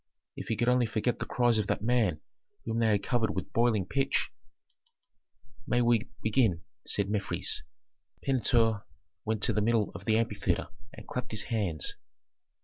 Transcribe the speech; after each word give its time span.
If 0.35 0.47
he 0.47 0.55
could 0.55 0.67
only 0.67 0.87
forget 0.87 1.19
the 1.19 1.27
cries 1.27 1.59
of 1.59 1.67
that 1.67 1.83
man 1.83 2.21
whom 2.65 2.79
they 2.79 2.87
had 2.87 3.03
covered 3.03 3.35
with 3.35 3.53
boiling 3.53 3.85
pitch! 3.85 4.31
"We 5.67 5.83
may 5.83 6.07
begin," 6.23 6.63
said 6.87 7.07
Mefres. 7.07 7.61
Pentuer 8.25 8.83
went 9.25 9.43
to 9.43 9.53
the 9.53 9.61
middle 9.61 9.91
of 9.93 10.05
the 10.05 10.17
amphitheatre 10.17 10.69
and 10.93 11.07
clapped 11.07 11.29
his 11.29 11.43
hands. 11.53 11.97